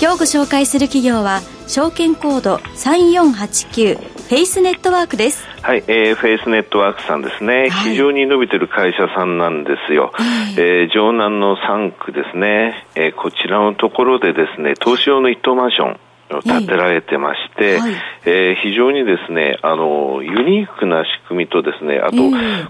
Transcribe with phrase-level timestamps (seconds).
[0.00, 5.44] 今日ご紹介する企業は証券コード3489フェイスネットワークです。
[5.60, 10.12] はい、えー、フェイスネットワークさんですね、はい、非常に伸びてる会社さんなんですよ、
[10.56, 16.00] えー、城南の3区ですね、えー、こちらのところでですね投資用の一棟マンション
[16.44, 17.92] 建てられてまして、はい、
[18.24, 22.16] えー、非常にですねあのユニークな仕組みとですねあと、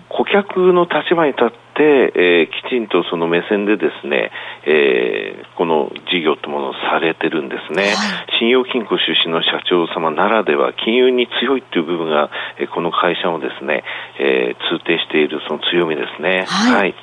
[0.08, 4.30] 顧客の立場に立って、えー、きちんとその目線でですね、
[4.66, 13.84] えー、この事業というものをされてるんですね、はい、信用金庫出身の社長様ならでは金融に強いという部分が、えー、この会社をですね、
[14.20, 16.44] えー、通底しているその強みですね。
[16.48, 16.94] はい、はい、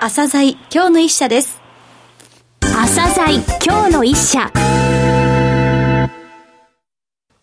[0.00, 1.62] 朝鮮今日の一社です。
[2.60, 4.50] 朝鮮今日の一社。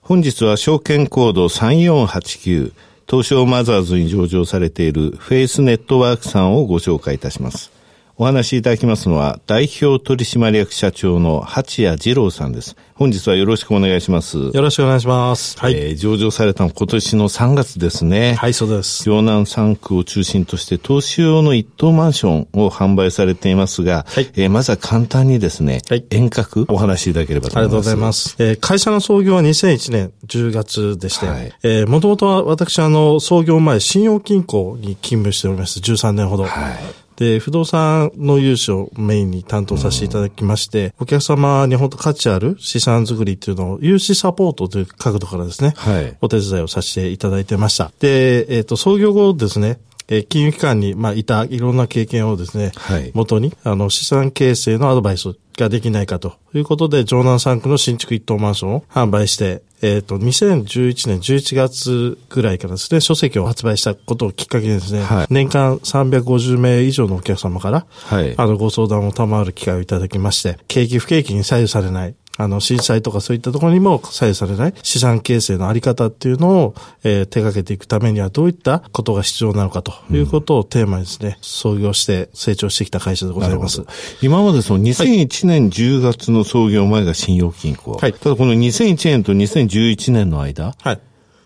[0.10, 2.74] 本日は証券コード3489
[3.10, 7.79] 東証マザーズに上場されているフェイスネットワークさんをご紹介いたします。
[8.22, 12.76] お話しいただきますのは、代表取締役社長の八谷二郎さんです。
[12.94, 14.38] 本日はよろしくお願いします。
[14.38, 15.58] よろしくお願いします。
[15.58, 15.74] はい。
[15.74, 18.34] えー、上場されたの今年の3月ですね。
[18.34, 19.04] はい、そうです。
[19.04, 24.30] 城南3区を中心として投資用の一棟マンションを販売されていますが、はい。
[24.36, 26.04] えー、まずは簡単にですね、はい。
[26.10, 27.64] 遠隔お話しいただければと思います。
[27.64, 28.36] ありがとうございます。
[28.38, 31.54] えー、会社の創業は2001年10月でして、はい。
[31.64, 35.80] えー、もともとは私、あの、創業前、信用金庫に勤務しております。
[35.80, 36.44] 13年ほど。
[36.44, 37.09] はい。
[37.20, 47.92] で、不動産の融資をメインに担当させていただきまして、お客様に本当価値ある資産作りっていうのを融資サポートという角度からですね、はい、お手伝いをさせていただいてました。
[48.00, 83.84] で、えっ、ー、と、創業後ですね、え金融機関に、まあ、いたいろんな経験をですね、はい、元に、あの、資産形成のアドバイスができないかということで、城南3区の新築一棟マンションを販売して、えっ、ー、と、2011年11月ぐらいからですね、書籍を発売したことをきっかけにですね、はい、年間350名以上のお客様から、はい、あの、ご相談を賜る機会をいただきまして、景気不景気に左右されない、あの、震災とかそういったところにも左右されない資産形成のあり方っていうのを、えー、手掛けていくためにはどういったことが必要なのかということをテーマにですね、創業して成長してきた会社でございます。
[84.22, 87.98] 今までその2001年10月の創業前が信用金庫。
[87.98, 88.14] はい。
[88.14, 90.76] ただこの2001年と2011年の間。
[90.82, 91.00] はい。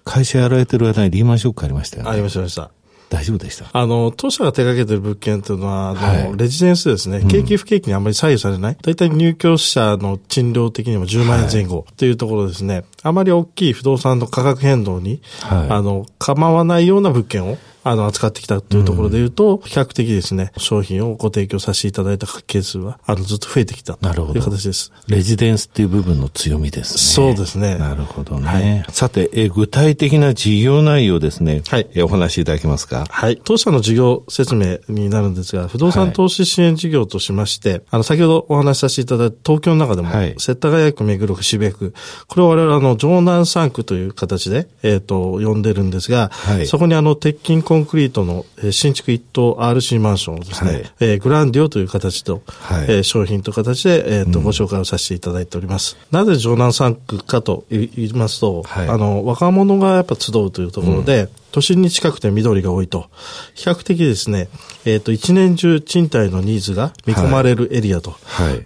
[0.06, 2.12] 会社やられてる間にリーマンショックありましたよね。
[2.12, 2.83] ありました、ありました。
[3.14, 3.70] 大丈夫でした？
[3.72, 8.78] あの、当社が手掛けてる物件というのは、あの、はい、レジデンスですね、景気不景気にあんまり左右されない。
[8.82, 12.76] 大体入居者の賃料的にも10万円前後というところですね。
[12.76, 24.92] はい、あまり大きい不動産の価格変動に、はい、あの、構わないような物件を、あの、扱ってきたというところで言うと、比較的ですね、商品をご提供させていただいた件数は、あの、ずっと増えてきたという形です。
[25.08, 26.98] レジデンスっていう部分の強みですね。
[27.00, 27.78] そうですね。
[27.78, 28.48] なるほどね。
[28.48, 31.62] はい、さて、え具体的な事業内容ですね。
[31.68, 31.88] はい。
[31.94, 33.06] えお話しいただけますか？
[33.10, 33.42] はい。
[33.44, 41.94] 当社の事業説明になるんですが、不動産投資支援事業としまして、はい、あの、先ほどお話しさせていただいた東京の中でも、はい、世田谷区、目黒区、渋谷区、
[42.28, 55.98] これを我々あの、城南3区という形で、えっ、ー、と、呼んでるんですが、はい、そこにあの、鉄筋コンクリートの新築一棟 RC マンションをですね、はい、えー、グランディオという形と、はい、えー、商品という形で、えーと、うん、ご紹介をさせていただいております。
[56.12, 63.12] なぜ城南3区かと言いますと、はい、あの、若者がやっぱ集うというところで、うん都心に近くて緑が多いと、
[63.54, 64.50] 比較的ですね、
[64.86, 68.16] えっ、ー、と、一年中賃貸のニーズが見込まれるエリアと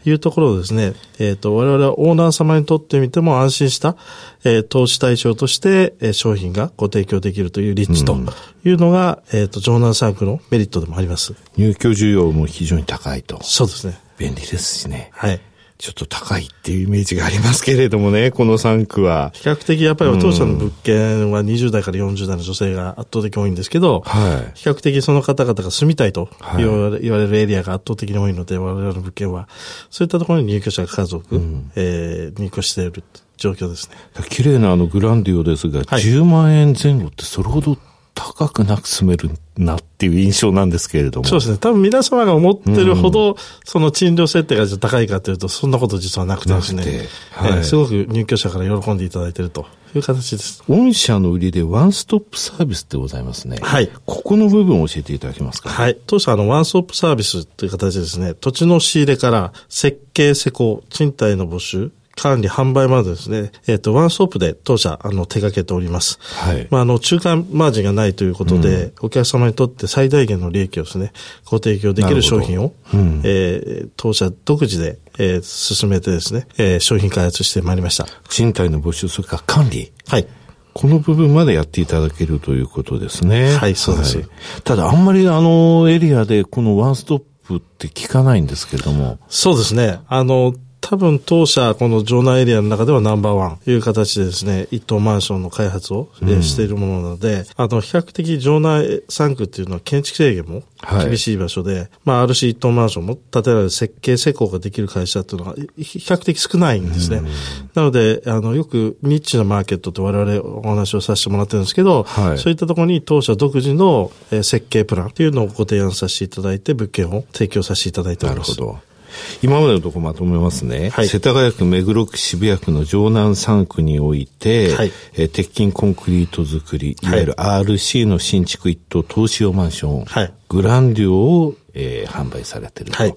[0.06, 3.98] いうところをですね、はいはい、えっ、ー、と、我々はオーナー様にとってみても安心した、
[4.46, 8.16] えー、投資対象として、えー、商品がご提供できるという立地と
[8.64, 11.36] いうのが、うん、えっ、と、城南3区のメリットでもあります。
[11.58, 13.44] 入居需要も非常に高いと。
[13.44, 14.00] そうですね。
[14.18, 15.10] 便利ですしね。
[15.12, 15.42] はい。
[15.78, 19.32] ちょっと高いっていうイメージがありますけれどもね、 この3区は。
[19.34, 29.48] 比較的やっぱりお父さんの物件は20代から40代の女性が圧倒的多いんですけど、はい、比較的その方々が住みたいと言われ,、言われるエリアが圧倒的に多いので、我々の物件は、
[29.92, 33.04] そういったところに入居者家族、うん、えー、入居している
[33.38, 33.96] 状況ですね。
[34.30, 37.78] 綺麗なあのグランディオですが、はい、10万円前後ってそれほど
[38.18, 41.28] 高くなく住めるなっていう印象なんですけれども。
[41.28, 41.58] そうですね。
[41.60, 47.04] 多分皆様が思ってるほど、うん、その賃料設定が高いかというと、そんなこと実はなくてですね。
[47.32, 50.64] はい、すごく入居者から喜んでいただいているという形です。
[50.68, 53.60] 御社の売りでワンストップサービスってございますね。
[53.62, 53.92] はい。
[54.08, 55.96] ここの部分を教えていただけますか、はい。
[56.08, 66.20] 当社あの、ワンストップサービスという形でですね、土地の仕入れから設計施工、賃貸の募集、管理、販売までですね、えっ、ー、と、ワンストップで当社、あの、手掛けております。
[66.22, 66.68] はい。
[66.72, 71.14] まあ、あの、中間マージンがないということで、うん、お客様にとって最大限の利益をですね、
[71.46, 78.08] ご提供できる商品を、うん、えー、当社独自で、えー、進めてですね、えー、商品開発してまいりました。
[78.30, 79.92] 賃貸の募集、それから管理。
[80.08, 80.28] はい。
[80.74, 83.56] この部分までやっていただけるということですね。
[83.56, 84.18] はい、そうです。
[84.18, 84.28] はい、
[84.64, 89.18] ただ、あんまりあのエリアでこのワンストップって聞かないんですけれども。
[89.28, 90.00] そうですね。
[90.08, 100.64] あの、多分当社、この城南エリアの中ではナンバーワンという形でですね、一棟マンションの開発を、うん、しているものなので、あの、比較的城南3区っていうのは建築制限も
[101.04, 107.18] 厳しい場所で、はい、まあ、あるし一棟マンションも建てられる設計施工ができる会社っていうのは比較的少ないんですね。
[107.18, 107.26] うん、
[107.74, 118.52] なので、あの、よくニッチなマーケットと我々お話をさせてもらってるんですけど、はい、そういったところに当社独自の設計プランっていうのをご提案させていただいて、物件を提供させていただいております。
[118.52, 118.97] なるほど。
[119.42, 120.90] 今までのところまとめますね。
[120.90, 127.06] はい、世田谷区、目黒区、渋谷区の城南3区において、はい、えー、鉄筋コンクリート作り、い。
[127.06, 133.04] わゆる RC の新築一棟投資用マンション、はい、グランデュオをえー、販売されていると。
[133.04, 133.16] はい、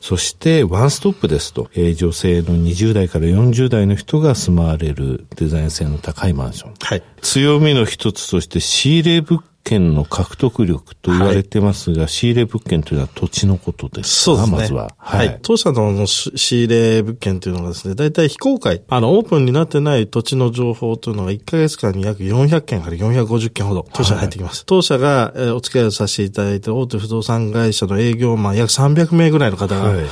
[0.00, 6.74] そして、ワンストップですと、えー、女性の20代から40代の人が住まわれるデザイン性の高いマンション。
[6.80, 14.56] はい、強みの一つとして、仕入れ物件の獲得力と言われてますが、はい、仕入れ物件というのは土地のことですそうですね。
[14.56, 14.94] まずは。
[14.98, 15.28] はい。
[15.28, 16.30] はい、当社の仕
[16.64, 24.60] 入れ物件というのがですね、大体非公開、あの、オープンになってない土地の情報というのが1ヶ月間に約400件から450件ほど当社に入ってきます。
[24.60, 30.04] はい、当社が、えー、お付き合いをさせていただいて大手不動産会社の営業マン約300名ぐらいの方が、はい、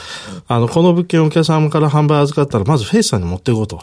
[0.47, 3.81] あの、この物件をお客様から販売預かったら、まずフェイスさんに持っていこうと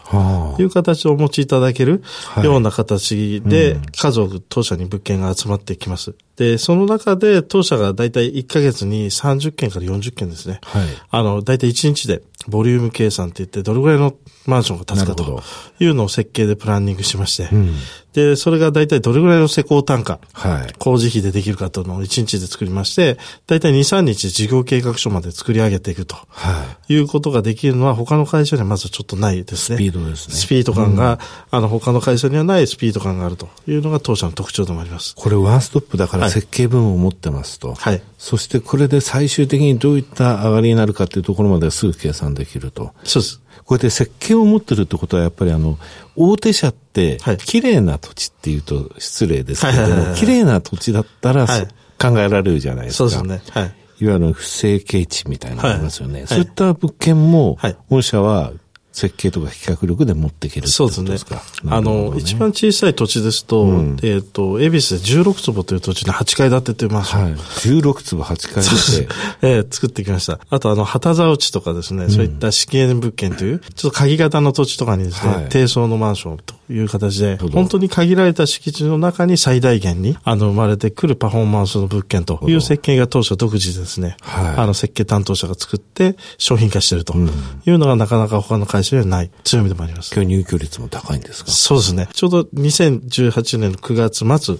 [0.59, 2.01] いう形をお持ちいただける
[2.43, 6.15] ような形で、数多く当社に物件が集まってきます。
[6.35, 10.59] で、その中で当社がだいたい1ヶ月に30件から40件ですね。
[10.63, 10.83] はい。
[11.11, 14.13] あの、だいたい1日でボリューム計算って言って、どれぐらいの
[14.45, 15.41] マンションが建つかと
[15.79, 17.75] いうのを設計でプランニングしまして、うん、
[18.13, 23.17] で、それが大体どれぐらいの施工単価、はい、工事費でできるかというのを1日で作りまして、
[23.47, 29.77] 大体2、3日事業計画書まで作り上げていくと、はい、いうことができるのは他の会社にはまずちょっとないですね。
[29.77, 30.35] スピードですね。
[30.35, 31.19] スピード感が、
[31.51, 35.13] うん、あの、他の会社にはないスピード感があるというのが当社の特徴でもあります。
[35.15, 37.73] これワンストップだから設計分を持ってますと。
[37.73, 38.01] はい。
[38.17, 42.93] そしてこれで最終的にどういった上がりになるかというところまですぐ計算できると。
[43.03, 43.41] そうです。
[43.65, 45.77] こうやって設計を持ってるってことはやっぱりあの、
[46.15, 51.67] 大手社って、綺麗な土地っていうと失礼ですけれども、綺麗な土地だったら、はい、
[51.99, 53.09] 考えられるじゃないですか。
[53.09, 53.51] そうですね。
[53.51, 53.75] はい。
[53.99, 56.19] いわゆる不正形地みたいなのがありますよね。
[56.19, 57.57] はい、そういった物件も、
[57.89, 58.51] 御社は
[58.97, 61.39] 設計とか比較力で持っていけるそうですね。
[61.67, 67.15] あの、一番小さい土地ですと、うん、えっ、ー、と、恵比寿で16坪という土地に8階建ててます。
[67.15, 67.33] はい。
[67.33, 69.15] 16坪8階建て。
[69.47, 70.39] えー、作ってきました。
[70.49, 89.31] あと、あの、旗沢地とかですね、うん、そういった資源物件という、ちょっと鍵型の土地とかにですね、はい、低層のマンションという形で、本当に限られた敷地の中に最大限に、あの、生まれてくるパフォーマンスの物件という設計が当初独自ですね、はい、あの、設計担当者が作って商品化しているというのがなかなか他の会社にはない。
[89.43, 90.13] 強みでもあります。
[90.13, 91.51] 今日入居率も高いんですか？
[91.51, 92.09] そうですね。
[92.13, 94.57] ちょうど2018年の9月末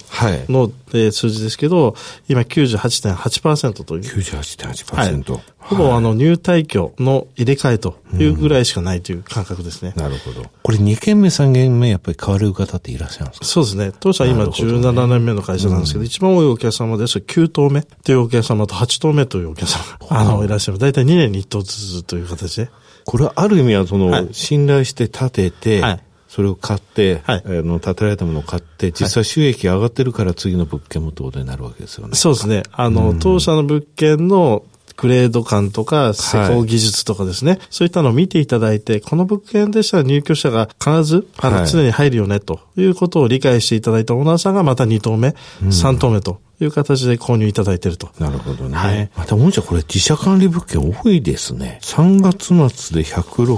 [0.50, 0.70] の、は
[1.08, 1.96] い、数字ですけど、
[2.30, 4.02] 今98.8%という。
[4.04, 5.32] 98.8%。
[5.34, 9.94] はい、ほぼあの入退去の入れ替えというぐらいしかないという感覚ですね。
[9.98, 10.44] なるほど。
[10.64, 13.46] これ2軒目3軒目やっぱり変わる方っていらっしゃるんですか？
[13.46, 13.92] そうですね。
[14.00, 20.80] 当社今17年目の会社なんですけど、ど一番多いお客様ですと9棟目というお客様と8棟目というお客様が、あの、いらっしゃる。
[20.80, 22.70] 大体2年に1棟ずつという形で。
[23.04, 32.16] これはある意味はその、信頼して建てて、はい、それを買って、はい、あの、建てられたものを買って、実際収益上がってるから次の物件もってことになるわけですよね。
[32.16, 32.64] そうですね。
[32.72, 34.64] あの、当社の物件の
[34.98, 48.10] グレード感とか、施工技術とかですね、はい、そういったのを見ていただいて、この物件でしたら入居者が必ず、あの、常に入るよね、ということを理解していただいたオーナーさんがまた2棟目、うん、3棟目という形で購入いただいていると。
[48.20, 48.76] なるほどね。
[48.76, 49.10] はい。
[49.16, 51.80] また、御社これ自社管理物件多いですね。
[51.84, 53.56] 3月末で106、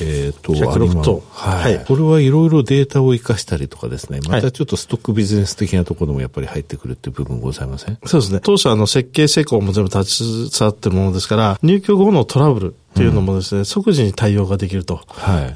[0.00, 1.22] えっ、ー、と、106と。
[1.30, 1.84] はい。
[1.84, 7.98] これはいろいろデータを活かしたりとかですね、またちょっとストックビジネス的なところもやっぱり入ってくるっていう部分ございません？
[8.04, 8.40] そうですね。
[8.42, 15.02] 当社の設計施工も全部立ち触ってるものですから、入居後のトラブル、っていうのもですね、うん、即時に対応ができると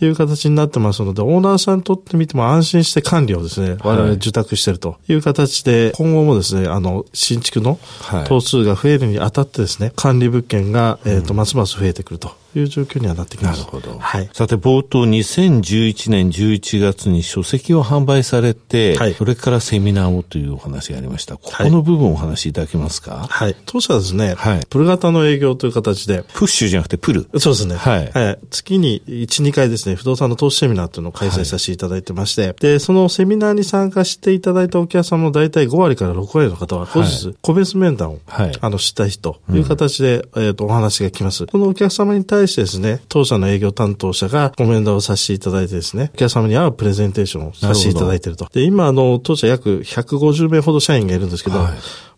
[0.03, 0.07] い。
[0.07, 7.79] う形になってますので、はい、オーナーさんにとってみても安心して管理をですね、我々受託しているという形で、今後もですね、あの、新築の
[8.27, 13.61] 棟数が増えるにあたってですね、管理物件が、えっ、ー、と、ますます増えてくるという状況にはなってきます。
[13.61, 13.99] なるほど。
[13.99, 14.31] はい。
[14.33, 21.37] さて、冒頭2011年11月に書籍を販売されて、はい、それからセミナーをというお話がありました。
[21.37, 23.27] ここの部分をお話しいただけますか？
[23.29, 23.57] はい。
[23.67, 26.25] 当社はですね、はい、プル型の営業という形で。
[26.35, 27.77] プッシュじゃなくてプルそうですね。
[27.77, 28.11] はい。
[28.13, 41.47] はい、月に1、2回ですね、不動産の投資セミナーというのを開催させていただいてまして、はい、で、そのセミナーに参加していただいたお客様の大体5割から6割の方は、後日、個別面談を、はい、あの、したいという形で、うん、えっ、と、お話が来ます。
[41.47, 48.49] このお客様に対してですね、当社の営業担当者がコメントをさせていただいてですね、お客様に合うプレゼンテーションをさせていただいていると。
[48.53, 51.73] で、今、あの、当社約150名ほど社員がいるんですけど、はい、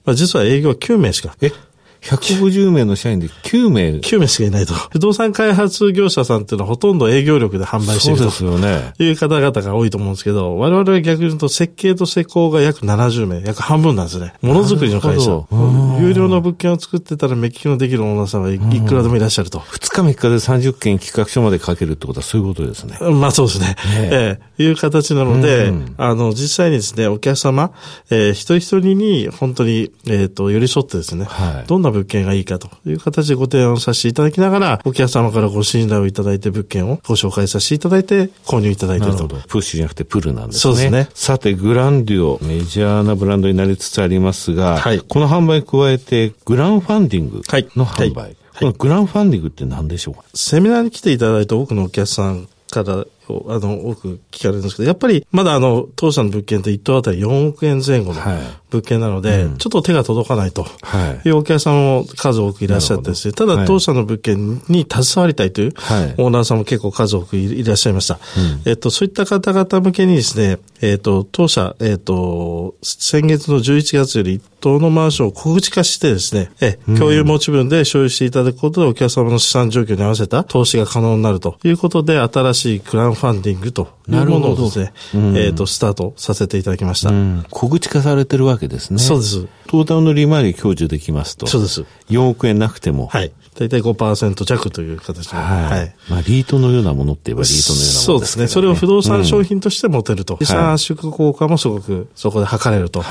[0.05, 1.37] まあ、実は営業は9名しか。
[1.41, 1.51] え？
[2.03, 3.91] 150名の社員で9名。
[4.01, 4.75] 9名しかいないと。
[4.75, 8.31] 不動産開発業者さんっていうのはほとんど営業力で販売していると。
[8.31, 8.93] そうですよね。
[8.99, 14.35] いう方々が多いと思うんですけど、我々は逆に言うと設計と施工が約70名、約半分なんですね。
[14.43, 15.31] ものづくりの会社。
[16.01, 19.61] 有料の物件を作ってたら目利きのできるオーナーさんはいくらでもいらっしゃると。
[19.61, 22.99] 2日3日で30件企画書まで書けるってことはそういうことですね。
[23.01, 23.77] まあそうですね。
[23.95, 27.73] ええいう形なので、あの、実際にですね、お客様、
[28.11, 32.69] えー、一人一人に本当に、えっ、と、寄り添ってですね、はい、どんな物件がいいかと。
[32.69, 39.29] という形でご提案させていただきながら、お客様からご信頼をいただいて物件をご紹介させていただいて、購入いただいていると。
[39.29, 40.61] プッシュじゃなくてプルなんですね。
[40.61, 41.09] そうですね。
[41.15, 47.43] さて、グランデュオ、メジャーなブランドになりつつありますが、はい、この販売に加えて、グランファンディング
[47.77, 48.23] の販売。
[48.23, 50.25] はいこのグランファンディングって何でしょうか？
[50.35, 58.21] セミナーに来ていただいた多くのお客さんからあの、多く聞かれるんですけど、やっぱりまだあの、当社の物件って1棟あたり4億円前後の
[58.71, 60.67] 物件なので、はいうん、ちょっと手が届かないと。
[61.25, 61.29] い。
[61.31, 68.15] うお客さんも数多くいらっしゃってですね、ただ当社の物件に携わりたいというオーナーさんも結構数多くいらっしゃいました。
[68.15, 68.21] は
[68.67, 87.11] い、えっと、そういった方々向けにですね、えっと、当社、えっと、先月の11月より1棟のマンションを小口化してですね、え、共有持ち分で所有していただくことでお客様の資産状況に合わせた投資が可能になるということで、新しいクラウンファンディングというものをですね、うん、えっ、ー、と、スタートさせていただきました。
[87.11, 88.99] うん、小口化されてるわけですね。
[88.99, 89.47] そうです。
[89.67, 91.47] トータルの利回り享受できますと。
[91.47, 91.85] そうです。
[92.09, 93.07] 4億円なくても。
[93.07, 93.33] はい。
[93.55, 95.37] 大体5%弱という形で。
[95.37, 95.65] はい。
[95.65, 98.47] はい、まあ、リートのようなものって言えばリートのようなものです、ね、そうですね。
[98.49, 100.39] それを不動産商品として持てると。
[100.41, 103.03] 資産圧縮効果もすごくそこで測れると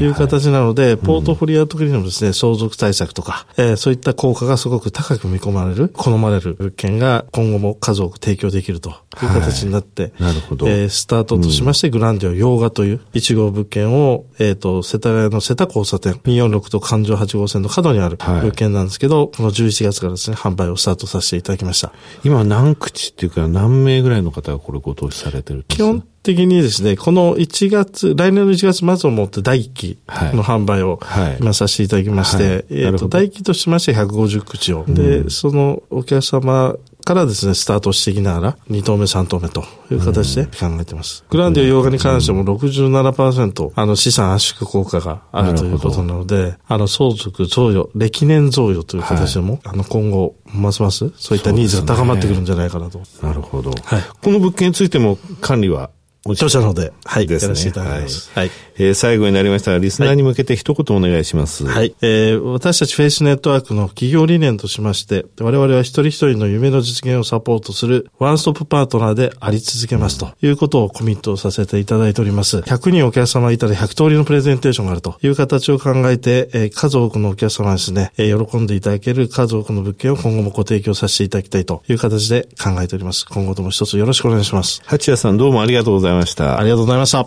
[0.00, 8.96] いう形なので、ポートフォリオ特にのですね、相続対策とか、えー、そういった効果がすごく高く見込まれる、好まれる物件が今後も数多く提供できるという
[9.28, 10.68] 形になって、なるほど。
[10.68, 21.92] えー、スタートとしまして、グランディオ洋画という1号物件を、えっ、ー、と、世田谷の瀬田交差点、246と環状8号線の角にある物件なんですけど、この11月からですね、販売売をスタートさせていただきました。
[22.24, 25.76] 今何口っていうか何名ぐらいの方がこれご投資されてるんですか？
[25.76, 31.00] 基本的にですね、この1月、来年の1月末をもって第1期の販売を
[31.40, 32.52] 今させていただきまして、はい。
[32.52, 41.24] はい、えっ、と、第1期としまして150口を、で、そのお客様からですね、スタートしていきながら、2投目、3投目という形で考えています。
[41.30, 52.98] グランディオ洋画に関しても67%、あの資産圧縮効果があるということなので、あの相続贈与、歴年贈与という形でも、はい、あの今後、ますますそういったニーズが高まってくるんじゃないかなと。
[52.98, 53.70] ね、なるほど。
[53.70, 54.02] はい。
[54.22, 55.90] この物件についても管理は
[56.26, 58.30] 著者ので、はい、ですね、いただきます。
[58.34, 58.50] はい。
[58.76, 61.66] えー、最後になりましたが、リスナーに向けて一言お願いします。
[61.66, 61.94] はい。
[62.02, 72.58] えー、私たちフェイスネットワークの企業理念としまして、我々は一人一人の夢の実現をサポートするワンストップパートナーであり続けますということをコミットさせていただいております。
[72.58, 83.24] 100人お客様いたら100通りのプレゼンテーションがあるという形を考えて、えー、数多くのお客様ですね、えー、喜んでいただける数多くの物件を今後もご提供させていただきたいという形で考えております。
[83.26, 84.82] 今後とも一つよろしくお願いします。
[84.84, 86.09] 八谷さんどうもありがとうございました。
[86.58, 87.26] ありがとうございました。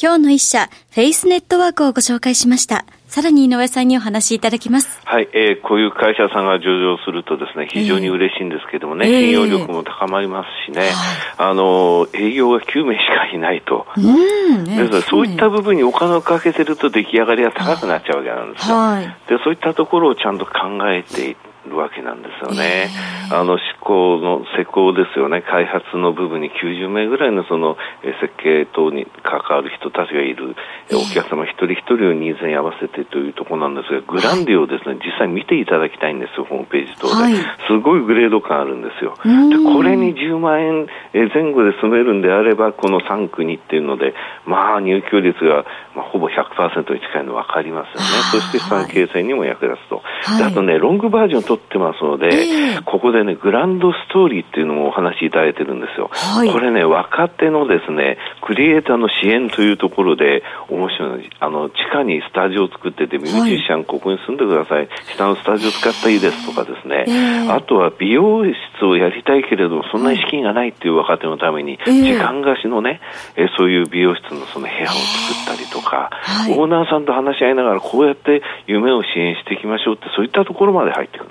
[0.00, 2.84] 今日の一社、フェイスネットワークをご紹介しました。
[3.08, 5.00] さらに井上さんにお話しいただきます。
[5.04, 10.90] はい、えー、こういう会社さんが上場するとですね、非常に嬉しいんですけどもね、えー、信用力も高まりますしね、
[11.38, 13.88] えー、あの、営業が9名しかいないと。
[13.96, 18.76] うん、ね、ですからそういった部分にお金をかけてると出来上がりが高くなっちゃうわけなんですよ。
[18.76, 20.52] はい、で、そういったところをちゃんと考
[20.92, 21.36] えて
[21.68, 22.90] るわけなんですよね。
[23.30, 27.76] えー、あの、施工の施工ですよね、開発の部分に90名ぐらいのその
[28.20, 30.56] 設計等に関わる人たちがいる、
[30.90, 37.14] えー、お客様一人一人をニーズに合わせてというところなんですが、グランディをですね、実際見ていただきたいんですよ、ホームページ等で。
[37.14, 37.34] はい、
[37.66, 39.14] すごいグレード感あるんですよ。
[39.22, 44.14] で、これに10万円前後で住めるんであれば、この3区にっていうので、
[44.46, 48.06] まあ入居率が、まあ、ほぼ100%に近いの分かりますよね。
[48.30, 50.02] そして資産形成にも役立つと。
[50.22, 56.10] はい、あとね、ロングバージョン取ってますので、で、えー、ここでね、グランドストーリーっていうのもお話しいただいてるんですよ。
[56.12, 64.88] はい、これね、若手のですね、クリエイターの支援というところで、面白いあの、地下にスタジオを作ってて、ミュージシャンここに住んでください。
[65.14, 67.04] 下のスタジオ使ったらいいですとかですね。
[67.08, 73.00] えー、あとは美容室をやりたいけれども、そんなに資金がないっていう若手のために、時間貸しのね、
[73.36, 81.30] えー、そういう美容室のその部屋を作ったりとか、はい、オーナーさんと話し合いながら、こうやって夢を支援していきましょうって、そういったところまで入ってくる。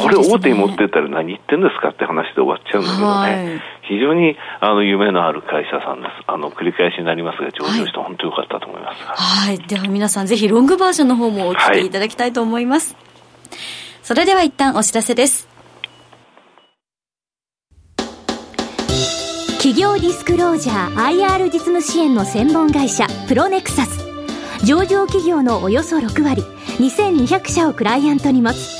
[0.00, 3.52] これ大手に持ってったら何言ってんですかって話で終わっちゃうんだけどね。
[3.52, 6.12] はい非常にあの夢のある会社さんです。
[6.28, 9.02] あの繰り返しになりますが、上場して本当良かったと思います。
[9.04, 9.58] はい。
[9.58, 12.94] では皆さんぜひロングバージョンの方もお聞きいただきたいと思います。
[12.94, 13.56] はい、
[14.04, 15.48] それでは一旦お知らせです。
[19.56, 24.06] 企業ディスクロージャー IR 実務支援の専門会社プロネクサス
[24.64, 26.42] 上場企業のおよそ6割
[26.78, 28.79] 2200社をクライアントに持つ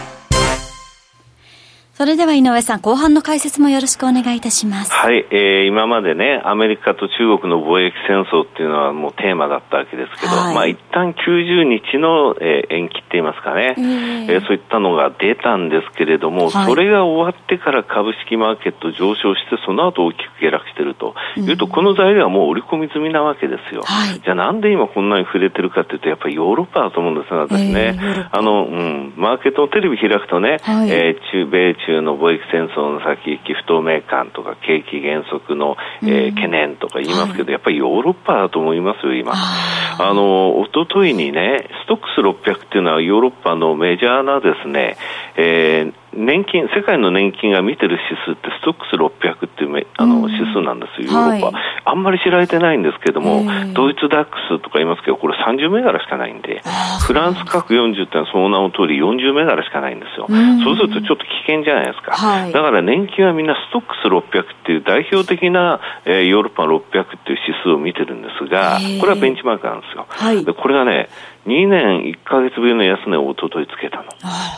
[2.01, 4.91] それでは井上さん、後半の解説もよろしくお願いいたします。
[4.91, 21.13] はい、えー、今までね、アメリカと中国の貿易戦争っていうのはもうテーマだったわけですけど、はい、まあ一旦90日の、えー、延期って言いますかね、えー、えー、そういったのが出たんですけれども、はい、それが終わってから株式マーケット上昇して、その後大きく下落していると。
[21.37, 23.83] いうと、うん、この材料はもう織り込み済みなわけですよ。
[23.85, 27.95] はい、じゃあなんで今こんなに触れてるかっていうと、やっぱりヨーロッパだと思うんですね、私ね。
[27.95, 39.33] えー、あの、うん、マーケットのテレビ開くとね、はい、えー、中米中の貿易戦争の先行き不透明感とか景気減速の、えー、懸念とか言いますけど、やっぱりヨーロッパだと思いますよ、今。
[39.33, 44.95] あの、おとといにね、ストックス600っていうのはヨーロッパのメジャーなですね、
[45.35, 56.61] えー、年金、世界の年金が見てる指数ってストックス600っていうあの指数なんですよ、ヨーロッパ、はい、あんまり知られてないんですけども、ドイツダックスとか言いますけど、これ30銘柄しかないんで、
[57.07, 60.27] フランス各40ってのはその名の通り40銘柄しかないんですよ。
[60.63, 62.11] そうするとちょっと危険じゃないですか。
[62.11, 66.83] はい、だから年金はみんなストックス600っていう代表的な、えー、ヨーロッパ600っ
[67.23, 70.07] ていう指数を見てるんですが、これはベンチマークなんですよ。
[70.09, 71.07] はい、でこれがね、
[71.45, 74.03] 2年1か月ぶりの安値をおとといつけたの。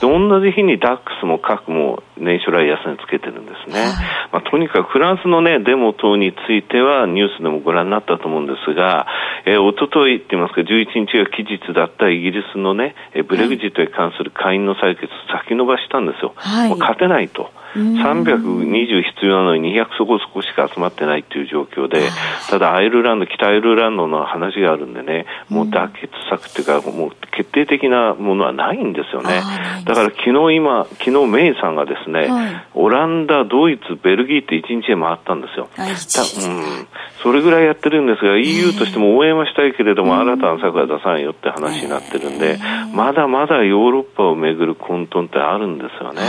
[0.01, 3.85] で、同じ日にダックスも核も年初来安値つけてるんですね。
[4.31, 9.07] まあ、とにかくフランスのね、デモ等についてはニュースでもご覧になったと思うんですが、
[9.45, 12.95] えー、おとといって言いますか、11日が期日だったイギリスのね、
[13.27, 16.33] ブレグジットに関する会員の採決先延ばしたんですよ。
[16.35, 17.51] はい、もう勝てないと。
[17.75, 22.09] 320必要なのに200そこそこしか集まってないっていう状況で、
[22.49, 29.41] ただアイルランド、北アイルランドの話があるんでね、もう妥結策っていうか、もう決定的なものはないんですよね。
[29.85, 35.67] だから昨日今、昨日メイさんがですね、はい、オランダ、ドイツ、ベルギーって1日で回ったんですよ。
[35.77, 36.87] うん、
[37.23, 42.59] それぐらいやってるんですが、EU としても応援はしたいけれども、新たな策は出さんよって話になってるんで、
[42.93, 46.21] まだまだヨーロッパをめぐる混沌ってあるんですよね。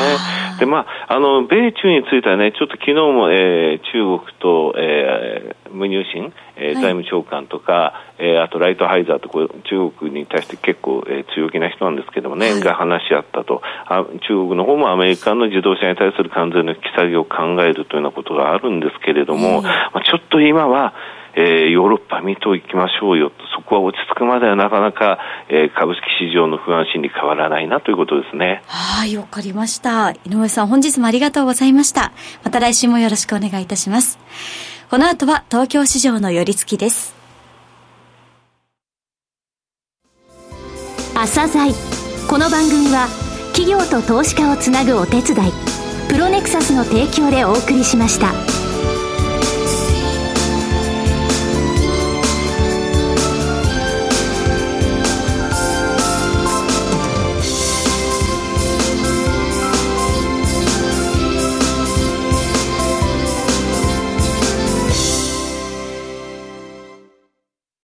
[0.59, 13.63] で、まあ、あの、米中についてはね、ちょっと昨日も、えー、中国と、えー、ムニューシン、えー、財務長官とか、はい、えー、あとライトハイザーとこう中国に対して結構、えー、強気な人なんですけどもね、はい、が話し合ったと。
[13.87, 20.95] あ、中国の方もアメリカの自動車に対する関税の引き下げを考えるというようなことがあるんですけれども、まあ、ちょっと今は、
[21.37, 25.19] えー、ヨーロッパ見といきましょうよと、そこは落ち着くまではなかなか、
[25.49, 28.63] えー、株式市場の不安心理変わらないなということですね。
[28.67, 30.11] はい、わかりました。
[30.11, 32.13] 井上さん、本日もありがとうございました。
[32.45, 34.19] また来週もよろしくお願いいたします。
[34.91, 37.15] この後は東京市場の寄り付きです。
[41.15, 41.73] 朝鮮
[42.29, 43.07] この番組は
[43.55, 45.53] 企業と投資家をつなぐお手伝い
[46.09, 48.64] プロネクサスの提供でお送りしました。